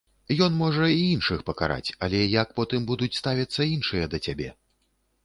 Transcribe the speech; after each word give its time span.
Ён 0.43 0.53
можа 0.61 0.85
і 0.93 1.03
іншых 1.15 1.43
пакараць, 1.49 1.89
але 2.07 2.21
як 2.41 2.55
потым 2.61 2.87
будуць 2.93 3.11
ставіцца 3.21 3.69
іншыя 3.75 4.09
да 4.15 4.23
цябе? 4.29 4.49